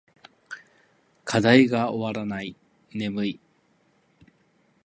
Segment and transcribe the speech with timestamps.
[1.25, 2.57] 課題が終わらない。
[2.91, 3.39] 眠い。